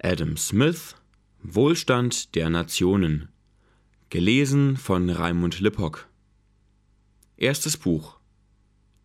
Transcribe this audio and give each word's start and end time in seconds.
Adam 0.00 0.36
Smith 0.36 0.94
Wohlstand 1.42 2.36
der 2.36 2.50
Nationen. 2.50 3.30
Gelesen 4.10 4.76
von 4.76 5.10
Raimund 5.10 5.58
Lippock. 5.58 6.06
Erstes 7.36 7.76
Buch. 7.76 8.16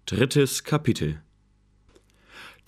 Drittes 0.06 0.64
Kapitel. 0.64 1.20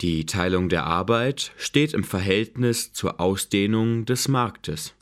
Die 0.00 0.26
Teilung 0.26 0.68
der 0.68 0.86
Arbeit 0.86 1.52
steht 1.56 1.94
im 1.94 2.02
Verhältnis 2.02 2.92
zur 2.92 3.20
Ausdehnung 3.20 4.06
des 4.06 4.26
Marktes. 4.26 4.94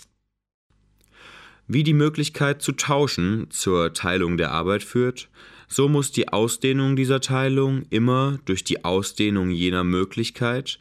Wie 1.66 1.82
die 1.82 1.94
Möglichkeit 1.94 2.60
zu 2.60 2.72
tauschen 2.72 3.50
zur 3.50 3.94
Teilung 3.94 4.36
der 4.36 4.50
Arbeit 4.50 4.82
führt, 4.82 5.30
so 5.66 5.88
muss 5.88 6.12
die 6.12 6.28
Ausdehnung 6.28 6.94
dieser 6.94 7.22
Teilung 7.22 7.86
immer 7.88 8.38
durch 8.44 8.64
die 8.64 8.84
Ausdehnung 8.84 9.50
jener 9.50 9.82
Möglichkeit 9.82 10.78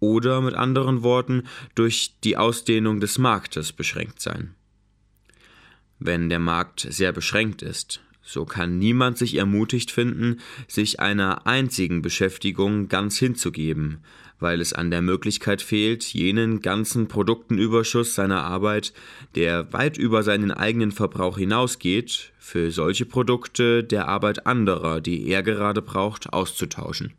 oder 0.00 0.40
mit 0.40 0.54
anderen 0.54 1.02
Worten 1.02 1.44
durch 1.74 2.14
die 2.24 2.36
Ausdehnung 2.36 3.00
des 3.00 3.18
Marktes 3.18 3.72
beschränkt 3.72 4.20
sein. 4.20 4.54
Wenn 5.98 6.28
der 6.28 6.38
Markt 6.38 6.86
sehr 6.90 7.12
beschränkt 7.12 7.62
ist, 7.62 8.00
so 8.22 8.44
kann 8.44 8.78
niemand 8.78 9.16
sich 9.18 9.36
ermutigt 9.36 9.92
finden, 9.92 10.40
sich 10.66 10.98
einer 10.98 11.46
einzigen 11.46 12.02
Beschäftigung 12.02 12.88
ganz 12.88 13.18
hinzugeben, 13.18 13.98
weil 14.40 14.60
es 14.60 14.72
an 14.72 14.90
der 14.90 15.00
Möglichkeit 15.00 15.62
fehlt, 15.62 16.04
jenen 16.12 16.60
ganzen 16.60 17.08
Produktenüberschuss 17.08 18.14
seiner 18.14 18.42
Arbeit, 18.42 18.92
der 19.36 19.72
weit 19.72 19.96
über 19.96 20.22
seinen 20.22 20.50
eigenen 20.50 20.92
Verbrauch 20.92 21.38
hinausgeht, 21.38 22.32
für 22.38 22.70
solche 22.72 23.06
Produkte 23.06 23.84
der 23.84 24.08
Arbeit 24.08 24.46
anderer, 24.46 25.00
die 25.00 25.26
er 25.28 25.42
gerade 25.42 25.80
braucht, 25.80 26.32
auszutauschen. 26.32 27.14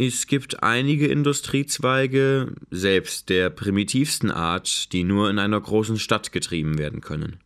Es 0.00 0.28
gibt 0.28 0.62
einige 0.62 1.08
Industriezweige, 1.08 2.54
selbst 2.70 3.30
der 3.30 3.50
primitivsten 3.50 4.30
Art, 4.30 4.92
die 4.92 5.02
nur 5.02 5.28
in 5.28 5.40
einer 5.40 5.60
großen 5.60 5.98
Stadt 5.98 6.30
getrieben 6.30 6.78
werden 6.78 7.00
können. 7.00 7.40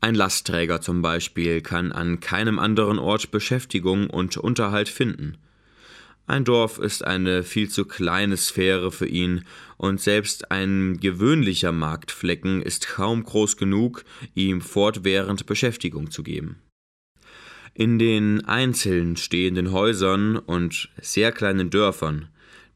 Ein 0.00 0.16
Lastträger 0.16 0.80
zum 0.80 1.00
Beispiel 1.00 1.60
kann 1.60 1.92
an 1.92 2.18
keinem 2.18 2.58
anderen 2.58 2.98
Ort 2.98 3.30
Beschäftigung 3.30 4.10
und 4.10 4.36
Unterhalt 4.36 4.88
finden. 4.88 5.38
Ein 6.26 6.44
Dorf 6.44 6.80
ist 6.80 7.04
eine 7.04 7.44
viel 7.44 7.68
zu 7.68 7.84
kleine 7.84 8.36
Sphäre 8.36 8.90
für 8.90 9.06
ihn, 9.06 9.44
und 9.76 10.00
selbst 10.00 10.50
ein 10.50 10.98
gewöhnlicher 10.98 11.70
Marktflecken 11.70 12.62
ist 12.62 12.88
kaum 12.88 13.22
groß 13.22 13.56
genug, 13.56 14.04
ihm 14.34 14.60
fortwährend 14.60 15.46
Beschäftigung 15.46 16.10
zu 16.10 16.24
geben. 16.24 16.56
In 17.74 17.98
den 17.98 18.44
einzeln 18.44 19.16
stehenden 19.16 19.72
Häusern 19.72 20.36
und 20.36 20.90
sehr 21.00 21.32
kleinen 21.32 21.70
Dörfern, 21.70 22.28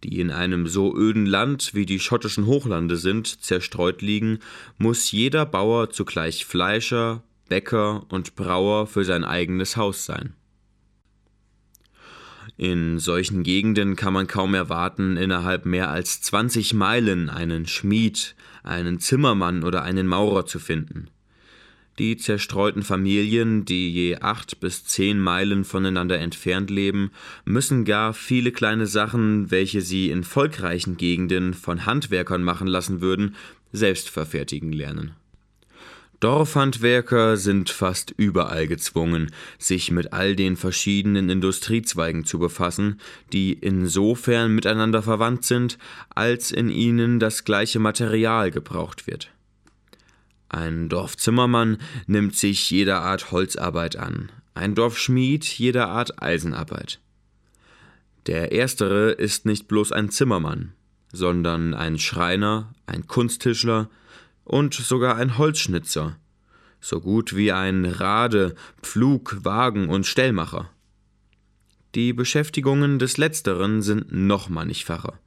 die 0.04 0.20
in 0.20 0.30
einem 0.30 0.66
so 0.66 0.96
öden 0.96 1.26
Land 1.26 1.74
wie 1.74 1.86
die 1.86 1.98
schottischen 1.98 2.46
Hochlande 2.46 2.96
sind, 2.96 3.42
zerstreut 3.42 4.02
liegen, 4.02 4.38
muss 4.78 5.10
jeder 5.10 5.46
Bauer 5.46 5.90
zugleich 5.90 6.44
Fleischer, 6.44 7.22
Bäcker 7.48 8.06
und 8.10 8.36
Brauer 8.36 8.86
für 8.86 9.04
sein 9.04 9.24
eigenes 9.24 9.76
Haus 9.76 10.04
sein. 10.04 10.34
In 12.56 13.00
solchen 13.00 13.42
Gegenden 13.42 13.96
kann 13.96 14.12
man 14.12 14.28
kaum 14.28 14.54
erwarten, 14.54 15.16
innerhalb 15.16 15.66
mehr 15.66 15.90
als 15.90 16.22
20 16.22 16.72
Meilen 16.74 17.28
einen 17.28 17.66
Schmied, 17.66 18.36
einen 18.62 19.00
Zimmermann 19.00 19.64
oder 19.64 19.82
einen 19.82 20.06
Maurer 20.06 20.46
zu 20.46 20.60
finden. 20.60 21.08
Die 21.98 22.16
zerstreuten 22.16 22.82
Familien, 22.82 23.64
die 23.64 23.92
je 23.92 24.16
acht 24.16 24.58
bis 24.58 24.84
zehn 24.84 25.20
Meilen 25.20 25.64
voneinander 25.64 26.18
entfernt 26.18 26.68
leben, 26.68 27.12
müssen 27.44 27.84
gar 27.84 28.14
viele 28.14 28.50
kleine 28.50 28.88
Sachen, 28.88 29.52
welche 29.52 29.80
sie 29.80 30.10
in 30.10 30.24
volkreichen 30.24 30.96
Gegenden 30.96 31.54
von 31.54 31.86
Handwerkern 31.86 32.42
machen 32.42 32.66
lassen 32.66 33.00
würden, 33.00 33.36
selbst 33.72 34.10
verfertigen 34.10 34.72
lernen. 34.72 35.12
Dorfhandwerker 36.24 37.36
sind 37.36 37.68
fast 37.68 38.14
überall 38.16 38.66
gezwungen, 38.66 39.30
sich 39.58 39.90
mit 39.90 40.12
all 40.12 40.34
den 40.34 40.56
verschiedenen 40.56 41.28
Industriezweigen 41.28 42.24
zu 42.24 42.38
befassen, 42.38 42.98
die 43.32 43.52
insofern 43.52 44.54
miteinander 44.54 45.02
verwandt 45.02 45.44
sind, 45.44 45.76
als 46.08 46.50
in 46.50 46.70
ihnen 46.70 47.20
das 47.20 47.44
gleiche 47.44 47.78
Material 47.78 48.50
gebraucht 48.50 49.06
wird. 49.06 49.33
Ein 50.54 50.88
Dorfzimmermann 50.88 51.78
nimmt 52.06 52.36
sich 52.36 52.70
jeder 52.70 53.00
Art 53.00 53.32
Holzarbeit 53.32 53.96
an, 53.96 54.30
ein 54.54 54.76
Dorfschmied 54.76 55.44
jeder 55.44 55.88
Art 55.88 56.22
Eisenarbeit. 56.22 57.00
Der 58.26 58.52
erstere 58.52 59.10
ist 59.10 59.46
nicht 59.46 59.66
bloß 59.66 59.90
ein 59.90 60.10
Zimmermann, 60.10 60.72
sondern 61.12 61.74
ein 61.74 61.98
Schreiner, 61.98 62.72
ein 62.86 63.08
Kunsttischler 63.08 63.90
und 64.44 64.74
sogar 64.74 65.16
ein 65.16 65.38
Holzschnitzer, 65.38 66.18
so 66.80 67.00
gut 67.00 67.34
wie 67.34 67.50
ein 67.50 67.84
Rade, 67.84 68.54
Pflug, 68.80 69.38
Wagen 69.44 69.88
und 69.88 70.06
Stellmacher. 70.06 70.70
Die 71.96 72.12
Beschäftigungen 72.12 73.00
des 73.00 73.16
Letzteren 73.16 73.82
sind 73.82 74.12
noch 74.12 74.48
mannigfacher. 74.48 75.18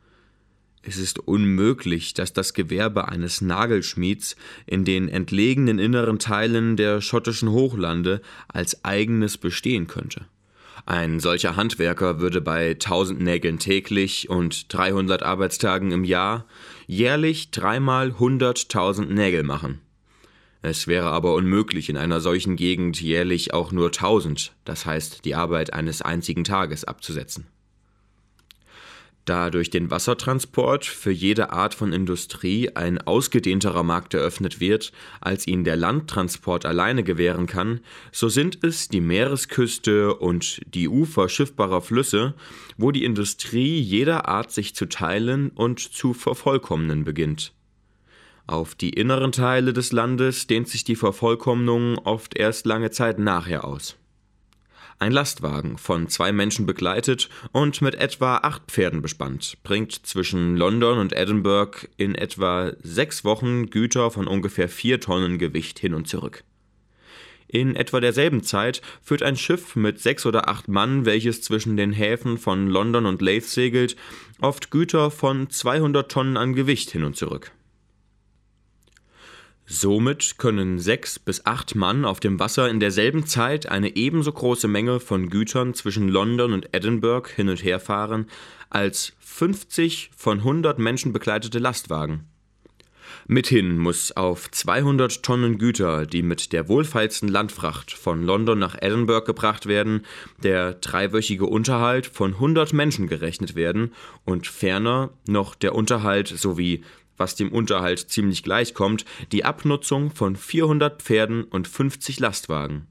Es 0.87 0.95
ist 0.95 1.19
unmöglich, 1.19 2.13
dass 2.13 2.31
das 2.31 2.53
Gewerbe 2.53 3.09
eines 3.09 3.41
Nagelschmieds 3.41 4.37
in 4.65 4.85
den 4.85 5.09
entlegenen 5.09 5.79
inneren 5.79 6.17
Teilen 6.17 6.77
der 6.77 7.01
schottischen 7.01 7.51
Hochlande 7.51 8.21
als 8.47 8.85
eigenes 8.85 9.37
bestehen 9.37 9.87
könnte. 9.87 10.27
Ein 10.85 11.19
solcher 11.19 11.57
Handwerker 11.57 12.21
würde 12.21 12.39
bei 12.39 12.69
1000 12.69 13.19
Nägeln 13.19 13.59
täglich 13.59 14.29
und 14.29 14.73
300 14.73 15.23
Arbeitstagen 15.23 15.91
im 15.91 16.05
Jahr 16.05 16.45
jährlich 16.85 17.51
dreimal 17.51 18.11
100.000 18.11 19.07
Nägel 19.07 19.43
machen. 19.43 19.81
Es 20.61 20.87
wäre 20.87 21.07
aber 21.07 21.33
unmöglich, 21.33 21.89
in 21.89 21.97
einer 21.97 22.21
solchen 22.21 22.55
Gegend 22.55 23.01
jährlich 23.01 23.53
auch 23.53 23.73
nur 23.73 23.87
1000, 23.87 24.53
das 24.63 24.85
heißt 24.85 25.25
die 25.25 25.35
Arbeit 25.35 25.73
eines 25.73 26.01
einzigen 26.01 26.45
Tages 26.45 26.85
abzusetzen. 26.85 27.45
Da 29.27 29.49
durch 29.49 29.69
den 29.69 29.91
Wassertransport 29.91 30.85
für 30.85 31.11
jede 31.11 31.51
Art 31.51 31.73
von 31.73 31.91
Industrie 31.91 32.73
ein 32.75 32.97
ausgedehnterer 32.97 33.83
Markt 33.83 34.13
eröffnet 34.13 34.61
wird, 34.61 34.93
als 35.19 35.47
ihn 35.47 35.65
der 35.65 35.75
Landtransport 35.75 36.65
alleine 36.65 37.03
gewähren 37.03 37.45
kann, 37.45 37.81
so 38.13 38.29
sind 38.29 38.63
es 38.63 38.87
die 38.87 39.01
Meeresküste 39.01 40.15
und 40.15 40.61
die 40.73 40.87
Ufer 40.87 41.27
schiffbarer 41.27 41.81
Flüsse, 41.81 42.35
wo 42.77 42.91
die 42.91 43.03
Industrie 43.03 43.81
jeder 43.81 44.29
Art 44.29 44.53
sich 44.53 44.75
zu 44.75 44.85
teilen 44.85 45.49
und 45.49 45.81
zu 45.81 46.13
vervollkommnen 46.13 47.03
beginnt. 47.03 47.51
Auf 48.47 48.75
die 48.75 48.91
inneren 48.91 49.33
Teile 49.33 49.73
des 49.73 49.91
Landes 49.91 50.47
dehnt 50.47 50.69
sich 50.69 50.85
die 50.85 50.95
Vervollkommnung 50.95 51.97
oft 51.97 52.37
erst 52.37 52.65
lange 52.65 52.91
Zeit 52.91 53.19
nachher 53.19 53.65
aus. 53.65 53.97
Ein 54.99 55.11
Lastwagen, 55.11 55.77
von 55.77 56.07
zwei 56.09 56.31
Menschen 56.31 56.65
begleitet 56.65 57.29
und 57.51 57.83
mit 57.83 57.93
etwa 57.93 58.37
acht 58.37 58.63
Pferden 58.67 59.03
bespannt, 59.03 59.57
bringt 59.61 59.93
zwischen 59.93 60.57
London 60.57 60.97
und 60.97 61.13
Edinburgh 61.13 61.87
in 61.97 62.15
etwa 62.15 62.71
sechs 62.81 63.23
Wochen 63.23 63.69
Güter 63.69 64.09
von 64.09 64.25
ungefähr 64.25 64.67
vier 64.67 64.99
Tonnen 64.99 65.37
Gewicht 65.37 65.77
hin 65.77 65.93
und 65.93 66.07
zurück. 66.07 66.43
In 67.47 67.75
etwa 67.75 67.99
derselben 67.99 68.41
Zeit 68.41 68.81
führt 69.03 69.21
ein 69.21 69.37
Schiff 69.37 69.75
mit 69.75 69.99
sechs 69.99 70.25
oder 70.25 70.49
acht 70.49 70.67
Mann, 70.67 71.05
welches 71.05 71.43
zwischen 71.43 71.77
den 71.77 71.93
Häfen 71.93 72.39
von 72.39 72.67
London 72.67 73.05
und 73.05 73.21
Leith 73.21 73.45
segelt, 73.45 73.95
oft 74.41 74.71
Güter 74.71 75.11
von 75.11 75.49
200 75.49 76.11
Tonnen 76.11 76.37
an 76.37 76.53
Gewicht 76.53 76.89
hin 76.89 77.03
und 77.03 77.15
zurück. 77.15 77.51
Somit 79.69 80.37
können 80.37 80.79
sechs 80.79 81.19
bis 81.19 81.45
acht 81.45 81.75
Mann 81.75 82.05
auf 82.05 82.21
dem 82.21 82.39
Wasser 82.39 82.69
in 82.69 82.79
derselben 82.79 83.25
Zeit 83.25 83.67
eine 83.67 83.97
ebenso 83.97 84.31
große 84.31 84.69
Menge 84.69 85.01
von 85.01 85.29
Gütern 85.29 85.73
zwischen 85.73 86.07
London 86.07 86.53
und 86.53 86.73
Edinburgh 86.73 87.29
hin 87.35 87.49
und 87.49 87.61
her 87.61 87.81
fahren 87.81 88.27
als 88.69 89.11
50 89.19 90.11
von 90.15 90.39
100 90.39 90.79
Menschen 90.79 91.11
begleitete 91.11 91.59
Lastwagen. 91.59 92.23
Mithin 93.27 93.77
muss 93.77 94.13
auf 94.13 94.49
200 94.49 95.21
Tonnen 95.21 95.57
Güter, 95.57 96.05
die 96.05 96.21
mit 96.21 96.53
der 96.53 96.69
wohlfeilsten 96.69 97.27
Landfracht 97.27 97.91
von 97.91 98.23
London 98.23 98.59
nach 98.59 98.81
Edinburgh 98.81 99.25
gebracht 99.25 99.65
werden, 99.65 100.05
der 100.43 100.75
dreiwöchige 100.75 101.45
Unterhalt 101.45 102.07
von 102.07 102.35
100 102.35 102.71
Menschen 102.71 103.07
gerechnet 103.07 103.55
werden 103.55 103.93
und 104.23 104.47
ferner 104.47 105.09
noch 105.27 105.55
der 105.55 105.75
Unterhalt 105.75 106.29
sowie 106.29 106.83
was 107.17 107.35
dem 107.35 107.51
Unterhalt 107.51 107.99
ziemlich 107.99 108.43
gleichkommt, 108.43 109.05
die 109.31 109.43
Abnutzung 109.43 110.11
von 110.11 110.35
400 110.35 111.01
Pferden 111.01 111.43
und 111.43 111.67
50 111.67 112.19
Lastwagen. 112.19 112.87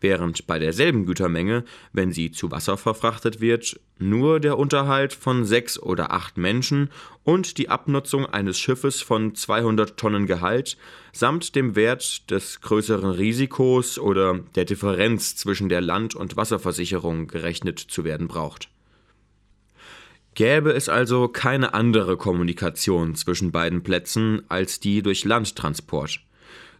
Während 0.00 0.46
bei 0.46 0.58
derselben 0.58 1.04
Gütermenge, 1.04 1.64
wenn 1.92 2.10
sie 2.10 2.30
zu 2.30 2.50
Wasser 2.50 2.78
verfrachtet 2.78 3.40
wird, 3.40 3.78
nur 3.98 4.40
der 4.40 4.58
Unterhalt 4.58 5.12
von 5.12 5.44
sechs 5.44 5.78
oder 5.78 6.10
acht 6.10 6.38
Menschen 6.38 6.88
und 7.22 7.58
die 7.58 7.68
Abnutzung 7.68 8.24
eines 8.24 8.58
Schiffes 8.58 9.02
von 9.02 9.34
200 9.34 9.98
Tonnen 9.98 10.26
Gehalt 10.26 10.78
samt 11.12 11.54
dem 11.54 11.76
Wert 11.76 12.30
des 12.30 12.62
größeren 12.62 13.10
Risikos 13.10 13.98
oder 13.98 14.40
der 14.54 14.64
Differenz 14.64 15.36
zwischen 15.36 15.68
der 15.68 15.82
Land- 15.82 16.14
und 16.14 16.36
Wasserversicherung 16.36 17.26
gerechnet 17.26 17.78
zu 17.78 18.02
werden 18.02 18.26
braucht. 18.26 18.70
Gäbe 20.34 20.72
es 20.72 20.88
also 20.88 21.28
keine 21.28 21.74
andere 21.74 22.16
Kommunikation 22.16 23.14
zwischen 23.14 23.50
beiden 23.50 23.82
Plätzen 23.82 24.42
als 24.48 24.80
die 24.80 25.02
durch 25.02 25.24
Landtransport. 25.24 26.20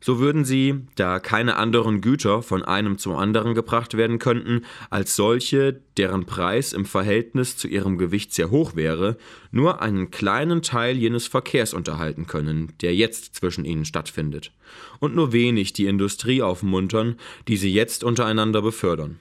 So 0.02 0.18
würden 0.18 0.46
sie, 0.46 0.76
da 0.96 1.18
keine 1.18 1.56
anderen 1.56 2.00
Güter 2.00 2.42
von 2.42 2.64
einem 2.64 2.96
zum 2.96 3.14
anderen 3.16 3.54
gebracht 3.54 3.98
werden 3.98 4.18
könnten, 4.18 4.64
als 4.88 5.14
solche, 5.14 5.78
deren 5.98 6.24
Preis 6.24 6.72
im 6.72 6.86
Verhältnis 6.86 7.58
zu 7.58 7.68
ihrem 7.68 7.98
Gewicht 7.98 8.32
sehr 8.32 8.50
hoch 8.50 8.76
wäre, 8.76 9.18
nur 9.50 9.82
einen 9.82 10.10
kleinen 10.10 10.62
Teil 10.62 10.96
jenes 10.96 11.26
Verkehrs 11.26 11.74
unterhalten 11.74 12.26
können, 12.26 12.72
der 12.80 12.94
jetzt 12.94 13.34
zwischen 13.34 13.66
ihnen 13.66 13.84
stattfindet, 13.84 14.52
und 15.00 15.14
nur 15.14 15.34
wenig 15.34 15.74
die 15.74 15.86
Industrie 15.86 16.40
aufmuntern, 16.40 17.16
die 17.46 17.58
sie 17.58 17.72
jetzt 17.72 18.02
untereinander 18.02 18.62
befördern. 18.62 19.18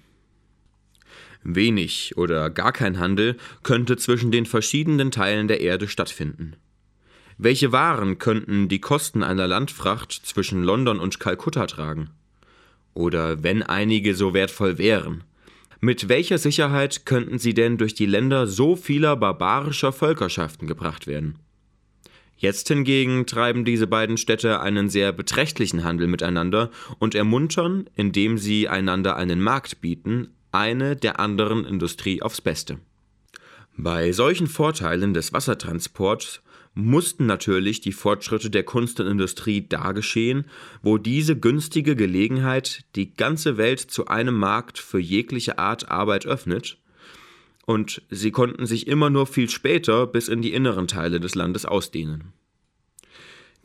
Wenig 1.43 2.17
oder 2.17 2.49
gar 2.49 2.71
kein 2.73 2.99
Handel 2.99 3.37
könnte 3.63 3.97
zwischen 3.97 4.31
den 4.31 4.45
verschiedenen 4.45 5.11
Teilen 5.11 5.47
der 5.47 5.61
Erde 5.61 5.87
stattfinden. 5.87 6.55
Welche 7.37 7.71
Waren 7.71 8.17
könnten 8.17 8.67
die 8.67 8.81
Kosten 8.81 9.23
einer 9.23 9.47
Landfracht 9.47 10.11
zwischen 10.11 10.63
London 10.63 10.99
und 10.99 11.19
Kalkutta 11.21 11.67
tragen? 11.67 12.09
Oder 12.93 13.43
wenn 13.43 13.63
einige 13.63 14.13
so 14.15 14.33
wertvoll 14.33 14.77
wären, 14.77 15.23
mit 15.79 16.09
welcher 16.09 16.37
Sicherheit 16.37 17.05
könnten 17.05 17.39
sie 17.39 17.53
denn 17.53 17.77
durch 17.77 17.93
die 17.93 18.05
Länder 18.05 18.47
so 18.47 18.75
vieler 18.75 19.15
barbarischer 19.15 19.93
Völkerschaften 19.93 20.67
gebracht 20.67 21.07
werden? 21.07 21.39
Jetzt 22.35 22.67
hingegen 22.67 23.25
treiben 23.25 23.63
diese 23.63 23.87
beiden 23.87 24.17
Städte 24.17 24.59
einen 24.59 24.89
sehr 24.89 25.11
beträchtlichen 25.13 25.83
Handel 25.83 26.07
miteinander 26.07 26.71
und 26.97 27.15
ermuntern, 27.15 27.89
indem 27.95 28.37
sie 28.37 28.67
einander 28.67 29.15
einen 29.15 29.41
Markt 29.41 29.81
bieten, 29.81 30.29
eine 30.51 30.95
der 30.95 31.19
anderen 31.19 31.65
Industrie 31.65 32.21
aufs 32.21 32.41
Beste. 32.41 32.79
Bei 33.77 34.11
solchen 34.11 34.47
Vorteilen 34.47 35.13
des 35.13 35.31
Wassertransports 35.31 36.41
mussten 36.75 37.25
natürlich 37.25 37.81
die 37.81 37.91
Fortschritte 37.91 38.49
der 38.49 38.63
Kunst 38.63 38.99
und 38.99 39.07
Industrie 39.07 39.65
da 39.67 39.91
geschehen, 39.91 40.45
wo 40.81 40.97
diese 40.97 41.37
günstige 41.37 41.95
Gelegenheit 41.95 42.83
die 42.95 43.13
ganze 43.13 43.57
Welt 43.57 43.79
zu 43.79 44.07
einem 44.07 44.35
Markt 44.35 44.79
für 44.79 44.99
jegliche 44.99 45.59
Art 45.59 45.89
Arbeit 45.89 46.25
öffnet, 46.25 46.77
und 47.65 48.01
sie 48.09 48.31
konnten 48.31 48.65
sich 48.65 48.87
immer 48.87 49.11
nur 49.11 49.27
viel 49.27 49.47
später 49.47 50.07
bis 50.07 50.27
in 50.27 50.41
die 50.41 50.53
inneren 50.53 50.87
Teile 50.87 51.19
des 51.19 51.35
Landes 51.35 51.65
ausdehnen. 51.65 52.33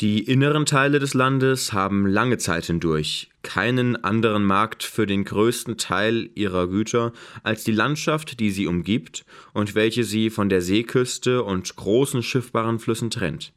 Die 0.00 0.24
inneren 0.24 0.66
Teile 0.66 0.98
des 0.98 1.14
Landes 1.14 1.72
haben 1.72 2.06
lange 2.06 2.38
Zeit 2.38 2.66
hindurch 2.66 3.30
keinen 3.44 4.02
anderen 4.02 4.44
Markt 4.44 4.82
für 4.82 5.06
den 5.06 5.24
größten 5.24 5.76
Teil 5.76 6.30
ihrer 6.34 6.66
Güter 6.66 7.12
als 7.44 7.62
die 7.62 7.72
Landschaft, 7.72 8.40
die 8.40 8.50
sie 8.50 8.66
umgibt 8.66 9.24
und 9.52 9.76
welche 9.76 10.02
sie 10.02 10.30
von 10.30 10.48
der 10.48 10.62
Seeküste 10.62 11.44
und 11.44 11.76
großen 11.76 12.24
schiffbaren 12.24 12.80
Flüssen 12.80 13.10
trennt. 13.10 13.52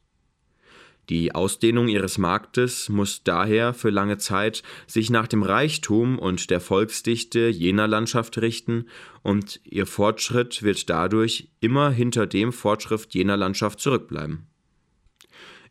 Die 1.08 1.34
Ausdehnung 1.34 1.88
ihres 1.88 2.18
Marktes 2.18 2.90
muss 2.90 3.24
daher 3.24 3.72
für 3.72 3.88
lange 3.88 4.18
Zeit 4.18 4.62
sich 4.86 5.08
nach 5.08 5.26
dem 5.26 5.42
Reichtum 5.42 6.18
und 6.18 6.50
der 6.50 6.60
Volksdichte 6.60 7.48
jener 7.48 7.88
Landschaft 7.88 8.38
richten, 8.38 8.86
und 9.22 9.58
ihr 9.64 9.86
Fortschritt 9.86 10.62
wird 10.62 10.90
dadurch 10.90 11.48
immer 11.60 11.90
hinter 11.90 12.26
dem 12.26 12.52
Fortschritt 12.52 13.14
jener 13.14 13.38
Landschaft 13.38 13.80
zurückbleiben. 13.80 14.46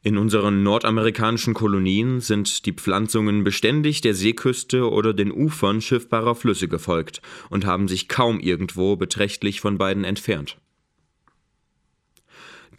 In 0.07 0.18
unseren 0.18 0.63
nordamerikanischen 0.63 1.54
Kolonien 1.54 2.21
sind 2.21 2.65
die 2.65 2.71
Pflanzungen 2.71 3.44
beständig 3.44 4.00
der 4.00 4.13
Seeküste 4.13 4.89
oder 4.89 5.13
den 5.13 5.33
Ufern 5.33 5.81
schiffbarer 5.81 6.33
Flüsse 6.33 6.69
gefolgt 6.69 7.21
und 7.50 7.65
haben 7.65 7.89
sich 7.89 8.07
kaum 8.07 8.39
irgendwo 8.39 8.95
beträchtlich 8.95 9.59
von 9.59 9.77
beiden 9.77 10.06
entfernt. 10.06 10.59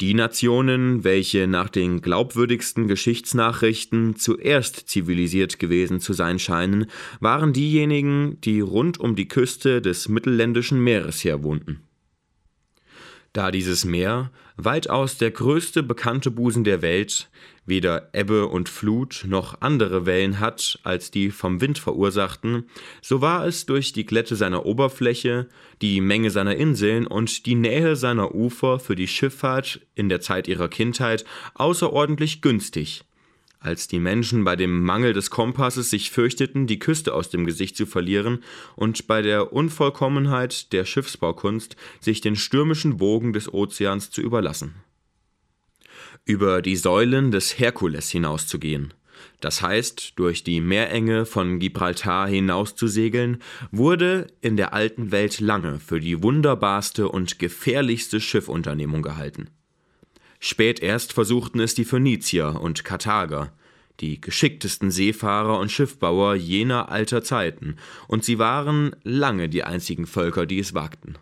Die 0.00 0.14
Nationen, 0.14 1.04
welche 1.04 1.46
nach 1.46 1.68
den 1.68 2.00
glaubwürdigsten 2.00 2.88
Geschichtsnachrichten 2.88 4.16
zuerst 4.16 4.88
zivilisiert 4.88 5.58
gewesen 5.58 6.00
zu 6.00 6.14
sein 6.14 6.38
scheinen, 6.38 6.86
waren 7.20 7.52
diejenigen, 7.52 8.40
die 8.40 8.60
rund 8.60 8.98
um 8.98 9.16
die 9.16 9.28
Küste 9.28 9.82
des 9.82 10.08
mittelländischen 10.08 10.82
Meeres 10.82 11.22
her 11.24 11.42
wohnten 11.42 11.87
da 13.38 13.52
dieses 13.52 13.84
Meer, 13.84 14.32
weitaus 14.56 15.16
der 15.16 15.30
größte 15.30 15.84
bekannte 15.84 16.32
Busen 16.32 16.64
der 16.64 16.82
Welt, 16.82 17.30
weder 17.66 18.12
Ebbe 18.12 18.46
und 18.48 18.68
Flut 18.68 19.24
noch 19.28 19.60
andere 19.60 20.06
Wellen 20.06 20.40
hat 20.40 20.80
als 20.82 21.12
die 21.12 21.30
vom 21.30 21.60
Wind 21.60 21.78
verursachten, 21.78 22.64
so 23.00 23.20
war 23.20 23.46
es 23.46 23.64
durch 23.64 23.92
die 23.92 24.06
Glätte 24.06 24.34
seiner 24.34 24.66
Oberfläche, 24.66 25.46
die 25.82 26.00
Menge 26.00 26.32
seiner 26.32 26.56
Inseln 26.56 27.06
und 27.06 27.46
die 27.46 27.54
Nähe 27.54 27.94
seiner 27.94 28.34
Ufer 28.34 28.80
für 28.80 28.96
die 28.96 29.06
Schifffahrt 29.06 29.82
in 29.94 30.08
der 30.08 30.20
Zeit 30.20 30.48
ihrer 30.48 30.68
Kindheit 30.68 31.24
außerordentlich 31.54 32.42
günstig, 32.42 33.04
als 33.60 33.88
die 33.88 33.98
Menschen 33.98 34.44
bei 34.44 34.56
dem 34.56 34.82
Mangel 34.82 35.12
des 35.12 35.30
Kompasses 35.30 35.90
sich 35.90 36.10
fürchteten, 36.10 36.66
die 36.66 36.78
Küste 36.78 37.14
aus 37.14 37.30
dem 37.30 37.44
Gesicht 37.44 37.76
zu 37.76 37.86
verlieren 37.86 38.44
und 38.76 39.06
bei 39.06 39.22
der 39.22 39.52
Unvollkommenheit 39.52 40.72
der 40.72 40.84
Schiffsbaukunst 40.84 41.76
sich 42.00 42.20
den 42.20 42.36
stürmischen 42.36 43.00
Wogen 43.00 43.32
des 43.32 43.52
Ozeans 43.52 44.10
zu 44.10 44.20
überlassen. 44.20 44.74
Über 46.24 46.62
die 46.62 46.76
Säulen 46.76 47.30
des 47.30 47.58
Herkules 47.58 48.10
hinauszugehen, 48.10 48.94
das 49.40 49.62
heißt 49.62 50.12
durch 50.16 50.44
die 50.44 50.60
Meerenge 50.60 51.26
von 51.26 51.58
Gibraltar 51.58 52.28
hinauszusegeln, 52.28 53.42
wurde 53.70 54.28
in 54.40 54.56
der 54.56 54.72
alten 54.72 55.10
Welt 55.10 55.40
lange 55.40 55.80
für 55.80 56.00
die 56.00 56.22
wunderbarste 56.22 57.08
und 57.08 57.38
gefährlichste 57.38 58.20
Schiffunternehmung 58.20 59.02
gehalten. 59.02 59.48
Spät 60.40 60.80
erst 60.80 61.12
versuchten 61.12 61.60
es 61.60 61.74
die 61.74 61.84
Phönizier 61.84 62.60
und 62.60 62.84
Karthager, 62.84 63.52
die 64.00 64.20
geschicktesten 64.20 64.90
Seefahrer 64.90 65.58
und 65.58 65.72
Schiffbauer 65.72 66.34
jener 66.36 66.90
alter 66.90 67.22
Zeiten, 67.22 67.76
und 68.06 68.24
sie 68.24 68.38
waren 68.38 68.94
lange 69.02 69.48
die 69.48 69.64
einzigen 69.64 70.06
Völker, 70.06 70.46
die 70.46 70.60
es 70.60 70.74
wagten. 70.74 71.16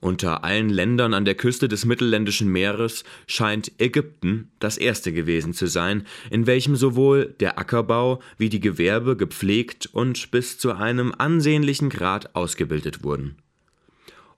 Unter 0.00 0.44
allen 0.44 0.68
Ländern 0.68 1.14
an 1.14 1.24
der 1.24 1.34
Küste 1.34 1.66
des 1.66 1.86
Mittelländischen 1.86 2.48
Meeres 2.48 3.04
scheint 3.26 3.72
Ägypten 3.78 4.50
das 4.58 4.76
erste 4.76 5.14
gewesen 5.14 5.54
zu 5.54 5.66
sein, 5.66 6.06
in 6.30 6.46
welchem 6.46 6.76
sowohl 6.76 7.34
der 7.40 7.58
Ackerbau 7.58 8.20
wie 8.36 8.50
die 8.50 8.60
Gewerbe 8.60 9.16
gepflegt 9.16 9.86
und 9.92 10.30
bis 10.30 10.58
zu 10.58 10.72
einem 10.74 11.14
ansehnlichen 11.16 11.88
Grad 11.88 12.34
ausgebildet 12.34 13.02
wurden. 13.02 13.36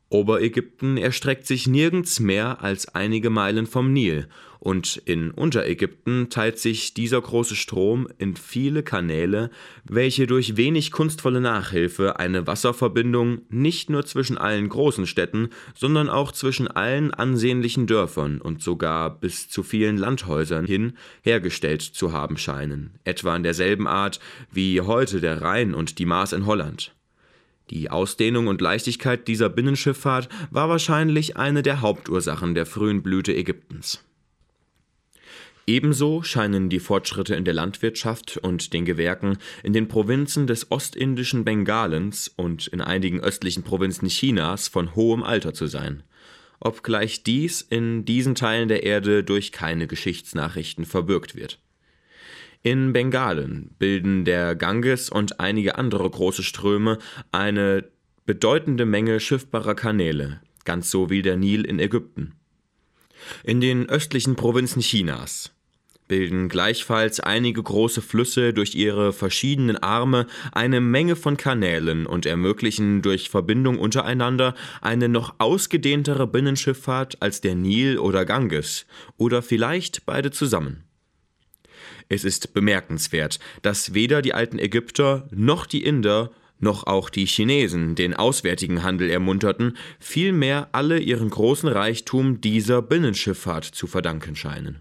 Oberägypten 0.08 0.97
erstreckt 0.97 1.47
sich 1.47 1.67
nirgends 1.67 2.20
mehr 2.20 2.62
als 2.62 2.94
einige 2.94 3.29
Meilen 3.31 3.67
vom 3.67 3.93
Nil, 3.93 4.29
und 4.58 4.97
in 5.05 5.31
Unterägypten 5.31 6.28
teilt 6.28 6.59
sich 6.59 6.92
dieser 6.92 7.21
große 7.21 7.54
Strom 7.54 8.09
in 8.19 8.35
viele 8.35 8.83
Kanäle, 8.83 9.50
welche 9.85 10.26
durch 10.26 10.57
wenig 10.57 10.90
kunstvolle 10.90 11.40
Nachhilfe 11.40 12.19
eine 12.19 12.47
Wasserverbindung 12.47 13.42
nicht 13.49 13.90
nur 13.90 14.04
zwischen 14.07 14.38
allen 14.38 14.69
großen 14.69 15.07
Städten, 15.07 15.50
sondern 15.75 16.09
auch 16.09 16.33
zwischen 16.33 16.66
allen 16.69 17.12
ansehnlichen 17.14 17.87
Dörfern 17.87 18.40
und 18.40 18.62
sogar 18.62 19.21
bis 19.21 19.49
zu 19.49 19.62
vielen 19.62 19.99
Landhäusern 19.99 20.66
hin 20.66 20.95
hergestellt 21.23 21.83
zu 21.83 22.12
haben 22.12 22.37
scheinen, 22.37 22.99
etwa 23.04 23.37
in 23.37 23.45
derselben 23.45 23.87
Art 23.87 24.19
wie 24.50 24.81
heute 24.81 25.21
der 25.21 25.42
Rhein 25.42 25.75
und 25.75 25.99
die 25.99 26.07
Maas 26.07 26.33
in 26.33 26.47
Holland. 26.47 26.96
Die 27.70 27.90
Ausdehnung 27.90 28.46
und 28.46 28.61
Leichtigkeit 28.61 29.26
dieser 29.26 29.49
Binnenschifffahrt 29.49 30.28
war 30.50 30.68
wahrscheinlich 30.68 31.37
eine 31.37 31.62
der 31.62 31.80
Hauptursachen 31.80 32.54
der 32.54 32.66
frühen 32.66 33.02
Blüte 33.02 33.35
Ägyptens. 33.35 34.04
Ebenso 35.66 36.23
scheinen 36.23 36.68
die 36.68 36.78
Fortschritte 36.78 37.35
in 37.35 37.44
der 37.44 37.54
Landwirtschaft 37.54 38.37
und 38.37 38.73
den 38.73 38.85
Gewerken 38.85 39.38
in 39.64 39.73
den 39.73 39.88
Provinzen 39.88 40.46
des 40.46 40.70
ostindischen 40.70 41.44
Bengalens 41.44 42.32
und 42.37 42.68
in 42.68 42.80
einigen 42.80 43.20
östlichen 43.20 43.64
Provinzen 43.64 44.06
Chinas 44.06 44.68
von 44.68 44.94
hohem 44.94 45.25
Alter 45.25 45.54
zu 45.54 45.66
sein, 45.66 46.04
obgleich 46.61 47.25
dies 47.25 47.62
in 47.62 48.04
diesen 48.04 48.37
Teilen 48.37 48.68
der 48.68 48.85
Erde 48.85 49.25
durch 49.25 49.50
keine 49.50 49.88
Geschichtsnachrichten 49.88 50.85
verbürgt 50.85 51.35
wird. 51.35 51.58
In 52.66 52.92
Bengalen 52.92 53.70
bilden 53.78 54.25
der 54.25 54.56
Ganges 54.56 55.08
und 55.08 55.38
einige 55.38 55.78
andere 55.78 56.11
große 56.11 56.42
Ströme 56.42 56.99
eine 57.30 57.85
bedeutende 58.25 58.85
Menge 58.85 59.20
schiffbarer 59.20 59.76
Kanäle, 59.76 60.40
ganz 60.64 60.90
so 60.90 61.08
wie 61.08 61.23
der 61.23 61.37
Nil 61.37 61.64
in 61.64 61.78
Ägypten. 61.78 62.32
In 63.44 63.61
den 63.61 63.88
östlichen 63.88 64.35
Provinzen 64.35 64.82
Chinas 64.82 65.52
bilden 66.08 66.49
gleichfalls 66.49 67.20
einige 67.20 67.62
große 67.62 68.02
Flüsse 68.02 68.52
durch 68.52 68.75
ihre 68.75 69.12
verschiedenen 69.12 69.76
Arme 69.76 70.26
eine 70.50 70.80
Menge 70.80 71.14
von 71.14 71.37
Kanälen 71.37 72.04
und 72.04 72.26
ermöglichen 72.26 73.00
durch 73.00 73.30
Verbindung 73.30 73.78
untereinander 73.78 74.56
eine 74.80 75.08
noch 75.08 75.37
ausgedehntere 75.38 76.26
Binnenschifffahrt 76.26 77.23
als 77.23 77.40
der 77.40 77.54
Nil 77.54 78.00
oder 78.00 78.25
Ganges 78.25 78.87
oder 79.18 79.40
vielleicht 79.40 80.04
beide 80.04 80.32
zusammen. 80.32 80.86
Es 82.09 82.25
ist 82.25 82.55
bemerkenswert, 82.55 83.39
dass 83.63 83.95
weder 83.95 84.23
die 84.23 84.35
alten 84.35 84.59
Ägypter 84.59 85.29
noch 85.31 85.67
die 85.67 85.85
Inder 85.85 86.31
noch 86.59 86.87
auch 86.87 87.11
die 87.11 87.27
Chinesen 87.27 87.95
den 87.95 88.15
auswärtigen 88.15 88.83
Handel 88.83 89.11
ermunterten, 89.11 89.77
vielmehr 89.99 90.69
alle 90.73 90.99
ihren 90.99 91.29
großen 91.29 91.69
Reichtum 91.69 92.41
dieser 92.41 92.81
Binnenschifffahrt 92.83 93.65
zu 93.65 93.87
verdanken 93.87 94.37
scheinen. 94.37 94.81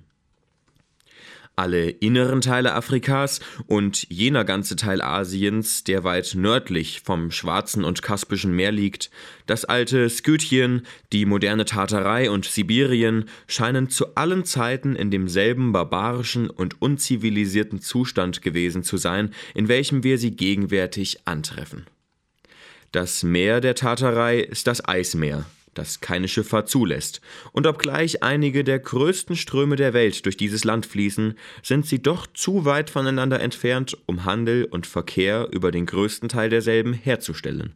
Alle 1.57 1.89
inneren 1.89 2.41
Teile 2.41 2.73
Afrikas 2.73 3.39
und 3.67 4.07
jener 4.09 4.43
ganze 4.43 4.75
Teil 4.75 5.01
Asiens, 5.01 5.85
der 5.85 6.03
weit 6.03 6.33
nördlich 6.35 7.01
vom 7.01 7.31
Schwarzen 7.31 7.85
und 7.85 8.01
Kaspischen 8.01 8.53
Meer 8.53 8.73
liegt, 8.73 9.09
das 9.45 9.63
alte 9.63 10.09
Skythien, 10.09 10.85
die 11.13 11.25
moderne 11.25 11.63
Tartarei 11.63 12.29
und 12.29 12.45
Sibirien 12.45 13.29
scheinen 13.47 13.89
zu 13.89 14.15
allen 14.15 14.43
Zeiten 14.43 14.95
in 14.95 15.11
demselben 15.11 15.71
barbarischen 15.71 16.49
und 16.49 16.81
unzivilisierten 16.81 17.79
Zustand 17.79 18.41
gewesen 18.41 18.83
zu 18.83 18.97
sein, 18.97 19.33
in 19.53 19.69
welchem 19.69 20.03
wir 20.03 20.17
sie 20.17 20.31
gegenwärtig 20.31 21.25
antreffen. 21.25 21.85
Das 22.91 23.23
Meer 23.23 23.61
der 23.61 23.75
Tartarei 23.75 24.39
ist 24.39 24.67
das 24.67 24.85
Eismeer, 24.87 25.45
das 25.75 26.01
keine 26.01 26.27
Schifffahrt 26.27 26.67
zulässt, 26.67 27.21
und 27.51 27.67
obgleich 27.67 28.23
einige 28.23 28.63
der 28.63 28.79
größten 28.79 29.35
Ströme 29.35 29.75
der 29.75 29.93
Welt 29.93 30.25
durch 30.25 30.37
dieses 30.37 30.63
Land 30.63 30.87
fließen, 30.87 31.35
sind 31.61 31.85
sie 31.85 32.01
doch 32.01 32.25
zu 32.33 32.65
weit 32.65 32.89
voneinander 32.89 33.39
entfernt, 33.39 33.95
um 34.07 34.25
Handel 34.25 34.65
und 34.65 34.87
Verkehr 34.87 35.47
über 35.51 35.71
den 35.71 35.85
größten 35.85 36.29
Teil 36.29 36.49
derselben 36.49 36.93
herzustellen. 36.93 37.75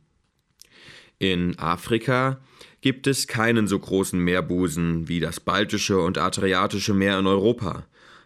In 1.19 1.59
Afrika 1.59 2.39
gibt 2.81 3.05
es 3.05 3.27
keinen 3.27 3.67
so 3.67 3.77
großen 3.77 4.19
Meerbusen 4.19 5.09
wie 5.09 5.19
das 5.19 5.41
Baltische 5.41 5.99
und 5.99 6.17
Adriatische 6.17 6.93
Meer 6.93 7.19
in 7.19 7.27
Europa, 7.27 7.85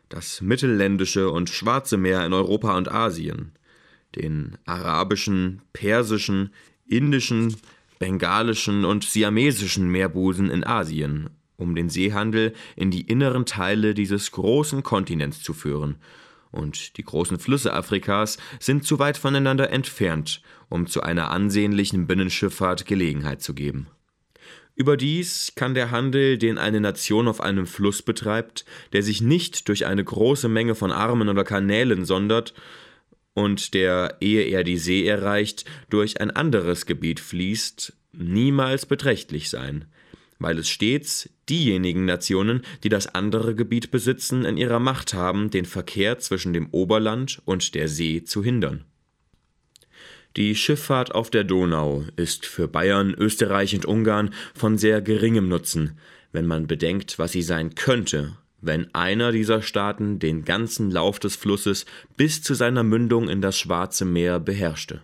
das 0.09 0.41
Mittelländische 0.41 1.31
und 1.31 1.49
Schwarze 1.49 1.97
Meer 1.97 2.23
in 2.25 2.33
Europa 2.33 2.77
und 2.77 2.91
Asien, 2.91 3.53
den 4.15 4.57
arabischen, 4.65 5.63
persischen, 5.73 6.53
indischen, 6.85 7.55
bengalischen 7.99 8.85
und 8.85 9.03
siamesischen 9.03 9.89
Meerbusen 9.89 10.49
in 10.49 10.65
Asien, 10.65 11.29
um 11.57 11.75
den 11.75 11.89
Seehandel 11.89 12.53
in 12.75 12.91
die 12.91 13.01
inneren 13.01 13.45
Teile 13.45 13.93
dieses 13.93 14.31
großen 14.31 14.83
Kontinents 14.83 15.41
zu 15.41 15.53
führen. 15.53 15.95
Und 16.51 16.97
die 16.97 17.03
großen 17.03 17.39
Flüsse 17.39 17.73
Afrikas 17.73 18.37
sind 18.59 18.85
zu 18.85 18.99
weit 18.99 19.17
voneinander 19.17 19.71
entfernt, 19.71 20.41
um 20.69 20.85
zu 20.85 21.01
einer 21.01 21.31
ansehnlichen 21.31 22.05
Binnenschifffahrt 22.05 22.85
Gelegenheit 22.85 23.41
zu 23.41 23.53
geben. 23.53 23.87
Überdies 24.75 25.53
kann 25.55 25.75
der 25.75 25.91
Handel, 25.91 26.37
den 26.37 26.57
eine 26.57 26.81
Nation 26.81 27.27
auf 27.27 27.41
einem 27.41 27.67
Fluss 27.67 28.01
betreibt, 28.01 28.65
der 28.91 29.03
sich 29.03 29.21
nicht 29.21 29.67
durch 29.67 29.85
eine 29.85 30.03
große 30.03 30.49
Menge 30.49 30.73
von 30.73 30.91
Armen 30.91 31.29
oder 31.29 31.43
Kanälen 31.43 32.05
sondert, 32.05 32.55
und 33.33 33.73
der, 33.73 34.17
ehe 34.19 34.43
er 34.43 34.63
die 34.63 34.77
See 34.77 35.05
erreicht, 35.05 35.65
durch 35.89 36.21
ein 36.21 36.31
anderes 36.31 36.85
Gebiet 36.85 37.19
fließt, 37.19 37.93
niemals 38.13 38.85
beträchtlich 38.85 39.49
sein, 39.49 39.85
weil 40.39 40.59
es 40.59 40.69
stets 40.69 41.29
diejenigen 41.49 42.05
Nationen, 42.05 42.61
die 42.83 42.89
das 42.89 43.07
andere 43.07 43.55
Gebiet 43.55 43.91
besitzen, 43.91 44.45
in 44.45 44.57
ihrer 44.57 44.79
Macht 44.79 45.13
haben, 45.13 45.49
den 45.49 45.65
Verkehr 45.65 46.19
zwischen 46.19 46.53
dem 46.53 46.69
Oberland 46.71 47.41
und 47.45 47.75
der 47.75 47.87
See 47.87 48.23
zu 48.23 48.43
hindern. 48.43 48.85
Die 50.35 50.55
Schifffahrt 50.55 51.13
auf 51.13 51.29
der 51.29 51.43
Donau 51.43 52.05
ist 52.15 52.45
für 52.45 52.67
Bayern, 52.67 53.13
Österreich 53.13 53.75
und 53.75 53.85
Ungarn 53.85 54.33
von 54.55 54.77
sehr 54.77 55.01
geringem 55.01 55.47
Nutzen, 55.47 55.99
wenn 56.31 56.47
man 56.47 56.65
bedenkt, 56.65 57.19
was 57.19 57.31
sie 57.33 57.43
sein 57.43 57.75
könnte 57.75 58.35
wenn 58.63 58.93
einer 58.95 59.31
dieser 59.31 59.61
Staaten 59.61 60.19
den 60.19 60.45
ganzen 60.45 60.89
Lauf 60.89 61.19
des 61.19 61.35
Flusses 61.35 61.85
bis 62.17 62.41
zu 62.41 62.53
seiner 62.53 62.83
Mündung 62.83 63.29
in 63.29 63.41
das 63.41 63.57
Schwarze 63.57 64.05
Meer 64.05 64.39
beherrschte 64.39 65.01